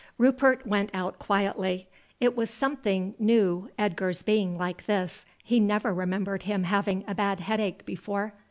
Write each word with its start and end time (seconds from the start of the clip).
Rupert 0.17 0.65
went 0.65 0.89
out 0.95 1.19
quietly. 1.19 1.87
It 2.19 2.35
was 2.35 2.49
something 2.49 3.13
new 3.19 3.69
Edgar's 3.77 4.23
being 4.23 4.57
like 4.57 4.87
this, 4.87 5.27
he 5.43 5.59
never 5.59 5.93
remembered 5.93 6.41
him 6.41 6.63
having 6.63 7.03
a 7.07 7.13
bad 7.13 7.39
headache 7.41 7.85
before. 7.85 8.33